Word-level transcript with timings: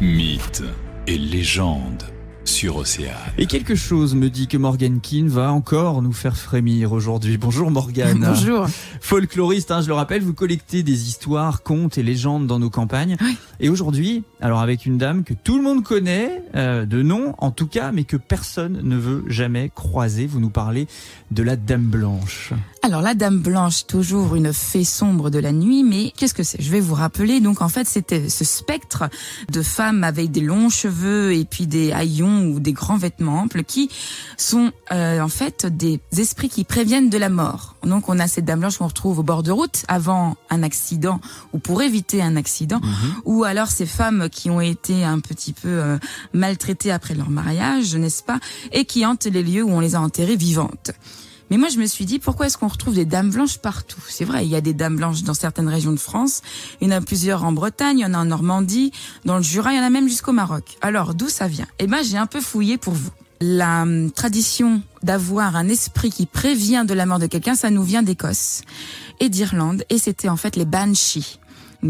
Mythes 0.00 0.64
et 1.06 1.16
légendes 1.16 2.02
sur 2.64 2.76
Océane. 2.76 3.14
Et 3.36 3.44
quelque 3.44 3.74
chose 3.74 4.14
me 4.14 4.30
dit 4.30 4.48
que 4.48 4.56
Morgan 4.56 4.98
Keane 4.98 5.28
va 5.28 5.52
encore 5.52 6.00
nous 6.00 6.14
faire 6.14 6.34
frémir 6.34 6.92
aujourd'hui. 6.92 7.36
Bonjour 7.36 7.70
Morgane. 7.70 8.20
Bonjour. 8.26 8.66
Folkloriste, 9.02 9.70
hein, 9.70 9.82
je 9.82 9.88
le 9.88 9.92
rappelle, 9.92 10.22
vous 10.22 10.32
collectez 10.32 10.82
des 10.82 11.06
histoires, 11.06 11.62
contes 11.62 11.98
et 11.98 12.02
légendes 12.02 12.46
dans 12.46 12.58
nos 12.58 12.70
campagnes. 12.70 13.18
Oui. 13.20 13.36
Et 13.60 13.68
aujourd'hui, 13.68 14.24
alors 14.40 14.60
avec 14.60 14.86
une 14.86 14.96
dame 14.96 15.24
que 15.24 15.34
tout 15.34 15.58
le 15.58 15.62
monde 15.62 15.84
connaît, 15.84 16.42
euh, 16.56 16.86
de 16.86 17.02
nom 17.02 17.34
en 17.36 17.50
tout 17.50 17.66
cas, 17.66 17.92
mais 17.92 18.04
que 18.04 18.16
personne 18.16 18.80
ne 18.82 18.96
veut 18.96 19.24
jamais 19.26 19.70
croiser, 19.74 20.26
vous 20.26 20.40
nous 20.40 20.48
parlez 20.48 20.88
de 21.32 21.42
la 21.42 21.56
Dame 21.56 21.84
Blanche. 21.84 22.54
Alors 22.82 23.02
la 23.02 23.14
Dame 23.14 23.40
Blanche, 23.40 23.86
toujours 23.86 24.36
une 24.36 24.52
fée 24.52 24.84
sombre 24.84 25.28
de 25.28 25.38
la 25.38 25.52
nuit, 25.52 25.82
mais 25.84 26.12
qu'est-ce 26.16 26.34
que 26.34 26.42
c'est? 26.42 26.62
Je 26.62 26.70
vais 26.70 26.80
vous 26.80 26.94
rappeler. 26.94 27.40
Donc 27.40 27.60
en 27.60 27.68
fait, 27.68 27.86
c'était 27.86 28.28
ce 28.28 28.44
spectre 28.44 29.04
de 29.50 29.62
femmes 29.62 30.04
avec 30.04 30.30
des 30.30 30.40
longs 30.40 30.70
cheveux 30.70 31.34
et 31.34 31.44
puis 31.44 31.66
des 31.66 31.92
haillons 31.92 32.53
ou 32.54 32.60
des 32.60 32.72
grands 32.72 32.96
vêtements 32.96 33.40
amples 33.40 33.64
qui 33.64 33.90
sont 34.36 34.72
euh, 34.92 35.20
en 35.20 35.28
fait 35.28 35.66
des 35.66 36.00
esprits 36.16 36.48
qui 36.48 36.64
préviennent 36.64 37.10
de 37.10 37.18
la 37.18 37.28
mort. 37.28 37.76
Donc 37.84 38.08
on 38.08 38.18
a 38.18 38.26
cette 38.26 38.44
Dame 38.44 38.60
Blanche 38.60 38.78
qu'on 38.78 38.86
retrouve 38.86 39.18
au 39.18 39.22
bord 39.22 39.42
de 39.42 39.50
route 39.50 39.84
avant 39.88 40.36
un 40.50 40.62
accident 40.62 41.20
ou 41.52 41.58
pour 41.58 41.82
éviter 41.82 42.22
un 42.22 42.36
accident, 42.36 42.80
ou 43.24 43.44
alors 43.44 43.68
ces 43.68 43.86
femmes 43.86 44.28
qui 44.30 44.50
ont 44.50 44.60
été 44.60 45.04
un 45.04 45.20
petit 45.20 45.52
peu 45.52 45.68
euh, 45.68 45.98
maltraitées 46.32 46.92
après 46.92 47.14
leur 47.14 47.30
mariage, 47.30 47.94
n'est-ce 47.94 48.22
pas, 48.22 48.38
et 48.72 48.84
qui 48.84 49.04
hantent 49.04 49.26
les 49.26 49.42
lieux 49.42 49.62
où 49.62 49.70
on 49.70 49.80
les 49.80 49.94
a 49.94 50.00
enterrées 50.00 50.36
vivantes. 50.36 50.92
Mais 51.54 51.58
moi, 51.58 51.68
je 51.68 51.78
me 51.78 51.86
suis 51.86 52.04
dit, 52.04 52.18
pourquoi 52.18 52.46
est-ce 52.46 52.58
qu'on 52.58 52.66
retrouve 52.66 52.96
des 52.96 53.04
dames 53.04 53.30
blanches 53.30 53.58
partout? 53.58 54.00
C'est 54.08 54.24
vrai, 54.24 54.44
il 54.44 54.50
y 54.50 54.56
a 54.56 54.60
des 54.60 54.74
dames 54.74 54.96
blanches 54.96 55.22
dans 55.22 55.34
certaines 55.34 55.68
régions 55.68 55.92
de 55.92 56.00
France. 56.00 56.42
Il 56.80 56.88
y 56.88 56.92
en 56.92 56.96
a 56.96 57.00
plusieurs 57.00 57.44
en 57.44 57.52
Bretagne, 57.52 58.00
il 58.00 58.02
y 58.02 58.04
en 58.04 58.12
a 58.12 58.18
en 58.18 58.24
Normandie, 58.24 58.90
dans 59.24 59.36
le 59.36 59.44
Jura, 59.44 59.72
il 59.72 59.76
y 59.76 59.80
en 59.80 59.84
a 59.84 59.90
même 59.90 60.08
jusqu'au 60.08 60.32
Maroc. 60.32 60.76
Alors, 60.80 61.14
d'où 61.14 61.28
ça 61.28 61.46
vient? 61.46 61.68
Eh 61.78 61.86
ben, 61.86 62.02
j'ai 62.02 62.16
un 62.16 62.26
peu 62.26 62.40
fouillé 62.40 62.76
pour 62.76 62.94
vous. 62.94 63.12
La 63.40 63.82
hum, 63.82 64.10
tradition 64.10 64.82
d'avoir 65.04 65.54
un 65.54 65.68
esprit 65.68 66.10
qui 66.10 66.26
prévient 66.26 66.84
de 66.88 66.92
la 66.92 67.06
mort 67.06 67.20
de 67.20 67.26
quelqu'un, 67.26 67.54
ça 67.54 67.70
nous 67.70 67.84
vient 67.84 68.02
d'Écosse 68.02 68.62
et 69.20 69.28
d'Irlande, 69.28 69.84
et 69.90 69.98
c'était 69.98 70.28
en 70.28 70.36
fait 70.36 70.56
les 70.56 70.64
banshees. 70.64 71.38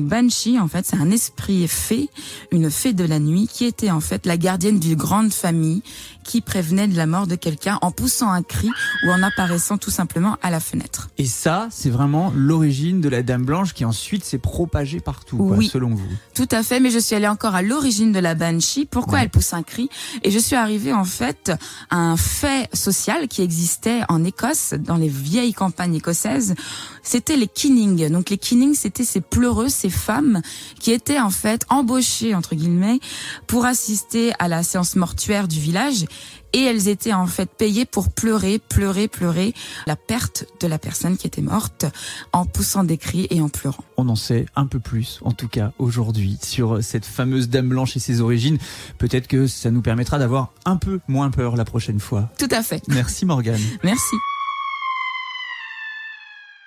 Banshee, 0.00 0.58
en 0.58 0.68
fait, 0.68 0.86
c'est 0.86 0.96
un 0.96 1.10
esprit 1.10 1.66
fée, 1.68 2.08
une 2.50 2.70
fée 2.70 2.92
de 2.92 3.04
la 3.04 3.18
nuit, 3.18 3.48
qui 3.52 3.64
était 3.64 3.90
en 3.90 4.00
fait 4.00 4.26
la 4.26 4.36
gardienne 4.36 4.78
d'une 4.78 4.94
grande 4.96 5.32
famille 5.32 5.82
qui 6.24 6.40
prévenait 6.40 6.86
de 6.86 6.96
la 6.96 7.06
mort 7.06 7.26
de 7.26 7.34
quelqu'un 7.34 7.78
en 7.82 7.90
poussant 7.90 8.30
un 8.30 8.42
cri 8.44 8.70
ou 9.04 9.10
en 9.10 9.22
apparaissant 9.24 9.76
tout 9.76 9.90
simplement 9.90 10.36
à 10.40 10.50
la 10.50 10.60
fenêtre. 10.60 11.10
Et 11.18 11.24
ça, 11.26 11.66
c'est 11.72 11.90
vraiment 11.90 12.32
l'origine 12.36 13.00
de 13.00 13.08
la 13.08 13.22
Dame 13.24 13.44
Blanche 13.44 13.74
qui 13.74 13.84
ensuite 13.84 14.24
s'est 14.24 14.38
propagée 14.38 15.00
partout, 15.00 15.36
quoi, 15.36 15.56
Oui. 15.56 15.68
selon 15.68 15.88
vous. 15.90 16.06
Tout 16.34 16.48
à 16.52 16.62
fait, 16.62 16.78
mais 16.78 16.90
je 16.90 17.00
suis 17.00 17.16
allée 17.16 17.26
encore 17.26 17.56
à 17.56 17.62
l'origine 17.62 18.12
de 18.12 18.20
la 18.20 18.34
banshee. 18.36 18.86
Pourquoi 18.86 19.14
Ouais. 19.18 19.24
elle 19.24 19.30
pousse 19.30 19.52
un 19.52 19.64
cri? 19.64 19.88
Et 20.22 20.30
je 20.30 20.38
suis 20.38 20.54
arrivée 20.56 20.92
en 20.92 21.04
fait 21.04 21.50
à 21.90 21.96
un 21.96 22.16
fait 22.16 22.68
social 22.72 23.26
qui 23.26 23.42
existait 23.42 24.02
en 24.08 24.22
Écosse, 24.24 24.74
dans 24.78 24.96
les 24.96 25.08
vieilles 25.08 25.54
campagnes 25.54 25.96
écossaises. 25.96 26.54
C'était 27.02 27.36
les 27.36 27.48
kinning. 27.48 28.08
Donc 28.10 28.30
les 28.30 28.38
kinning, 28.38 28.74
c'était 28.74 29.04
ces 29.04 29.20
pleureuses, 29.20 29.74
ces 29.82 29.90
femmes 29.90 30.42
qui 30.78 30.92
étaient 30.92 31.18
en 31.18 31.30
fait 31.30 31.64
embauchées 31.68 32.34
entre 32.34 32.54
guillemets 32.54 33.00
pour 33.48 33.64
assister 33.64 34.32
à 34.38 34.46
la 34.46 34.62
séance 34.62 34.94
mortuaire 34.94 35.48
du 35.48 35.58
village. 35.58 36.06
Et 36.54 36.64
elles 36.64 36.88
étaient 36.88 37.14
en 37.14 37.26
fait 37.26 37.50
payées 37.50 37.86
pour 37.86 38.10
pleurer, 38.10 38.58
pleurer, 38.58 39.08
pleurer 39.08 39.54
la 39.86 39.96
perte 39.96 40.44
de 40.60 40.66
la 40.66 40.78
personne 40.78 41.16
qui 41.16 41.26
était 41.26 41.40
morte 41.40 41.86
en 42.34 42.44
poussant 42.44 42.84
des 42.84 42.98
cris 42.98 43.26
et 43.30 43.40
en 43.40 43.48
pleurant. 43.48 43.84
On 43.96 44.06
en 44.10 44.16
sait 44.16 44.44
un 44.54 44.66
peu 44.66 44.78
plus, 44.78 45.18
en 45.24 45.32
tout 45.32 45.48
cas 45.48 45.72
aujourd'hui, 45.78 46.38
sur 46.42 46.84
cette 46.84 47.06
fameuse 47.06 47.48
Dame 47.48 47.70
Blanche 47.70 47.96
et 47.96 48.00
ses 48.00 48.20
origines. 48.20 48.58
Peut-être 48.98 49.28
que 49.28 49.46
ça 49.46 49.70
nous 49.70 49.80
permettra 49.80 50.18
d'avoir 50.18 50.52
un 50.66 50.76
peu 50.76 51.00
moins 51.08 51.30
peur 51.30 51.56
la 51.56 51.64
prochaine 51.64 52.00
fois. 52.00 52.28
Tout 52.38 52.48
à 52.50 52.62
fait. 52.62 52.82
Merci 52.86 53.24
Morgane. 53.24 53.62
Merci. 53.82 54.16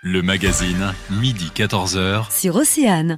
Le 0.07 0.21
magazine, 0.21 0.93
midi 1.09 1.49
14h. 1.55 2.31
sur 2.31 2.57
Océane. 2.57 3.17